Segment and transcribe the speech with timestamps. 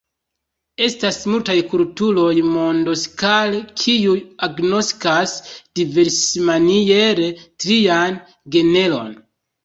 [0.83, 4.15] Estas multaj kulturoj mondskale, kiuj
[4.47, 5.35] agnoskas
[5.81, 7.27] diversmaniere
[7.65, 8.17] ‘trian
[8.57, 9.13] genron’.